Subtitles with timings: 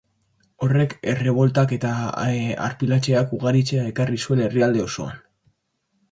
[0.67, 1.91] Horrek erreboltak eta
[2.67, 5.21] arpilatzeak ugaritzea ekarri zuen herrialde osoan.